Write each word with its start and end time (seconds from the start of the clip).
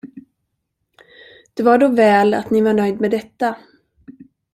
Det 1.53 1.63
var 1.63 1.77
då 1.77 1.87
väl, 1.87 2.33
att 2.33 2.49
ni 2.49 2.61
var 2.61 2.73
nöjd 2.73 3.01
med 3.01 3.11
detta. 3.11 3.55